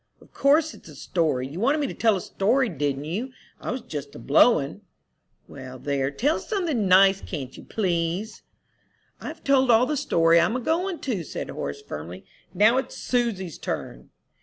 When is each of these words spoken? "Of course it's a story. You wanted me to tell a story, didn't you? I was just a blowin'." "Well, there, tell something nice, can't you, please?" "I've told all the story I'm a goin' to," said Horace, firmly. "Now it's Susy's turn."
"Of 0.19 0.33
course 0.33 0.73
it's 0.73 0.89
a 0.89 0.95
story. 0.95 1.47
You 1.47 1.59
wanted 1.59 1.77
me 1.77 1.85
to 1.85 1.93
tell 1.93 2.15
a 2.17 2.21
story, 2.21 2.69
didn't 2.69 3.05
you? 3.05 3.33
I 3.59 3.69
was 3.69 3.81
just 3.81 4.15
a 4.15 4.17
blowin'." 4.17 4.81
"Well, 5.47 5.77
there, 5.77 6.09
tell 6.09 6.39
something 6.39 6.87
nice, 6.87 7.21
can't 7.21 7.55
you, 7.55 7.63
please?" 7.65 8.41
"I've 9.21 9.43
told 9.43 9.69
all 9.69 9.85
the 9.85 9.95
story 9.95 10.39
I'm 10.39 10.55
a 10.55 10.59
goin' 10.59 11.01
to," 11.01 11.21
said 11.23 11.51
Horace, 11.51 11.83
firmly. 11.83 12.25
"Now 12.51 12.77
it's 12.77 12.97
Susy's 12.97 13.59
turn." 13.59 14.09